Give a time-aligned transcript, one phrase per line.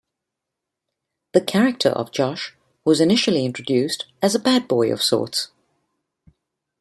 [1.33, 5.49] The character of Josh was initially introduced as a bad boy of sorts.